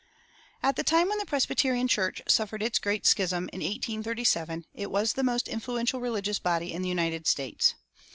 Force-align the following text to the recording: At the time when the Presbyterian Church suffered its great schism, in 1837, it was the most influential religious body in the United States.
At 0.63 0.77
the 0.77 0.83
time 0.83 1.09
when 1.09 1.19
the 1.19 1.27
Presbyterian 1.27 1.87
Church 1.87 2.23
suffered 2.27 2.63
its 2.63 2.79
great 2.79 3.05
schism, 3.05 3.47
in 3.53 3.59
1837, 3.59 4.65
it 4.73 4.89
was 4.89 5.13
the 5.13 5.21
most 5.21 5.47
influential 5.47 5.99
religious 6.01 6.39
body 6.39 6.73
in 6.73 6.81
the 6.81 6.89
United 6.89 7.27
States. 7.27 7.75